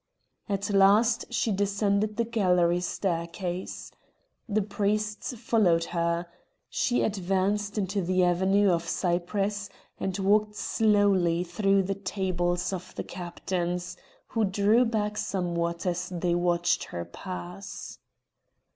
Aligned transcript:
At 0.49 0.71
last 0.71 1.31
she 1.31 1.51
descended 1.51 2.17
the 2.17 2.23
galley 2.25 2.79
staircase. 2.79 3.91
The 4.49 4.63
priests 4.63 5.35
followed 5.37 5.83
her. 5.93 6.25
She 6.71 7.03
advanced 7.03 7.77
into 7.77 8.01
the 8.01 8.23
avenue 8.23 8.71
of 8.71 8.89
cypress, 8.89 9.69
and 9.99 10.17
walked 10.17 10.55
slowly 10.55 11.43
through 11.43 11.83
the 11.83 11.93
tables 11.93 12.73
of 12.73 12.95
the 12.95 13.03
captains, 13.03 13.95
who 14.29 14.43
drew 14.43 14.85
back 14.85 15.17
somewhat 15.19 15.85
as 15.85 16.09
they 16.09 16.33
watched 16.33 16.85
her 16.85 17.05
pass. 17.05 17.99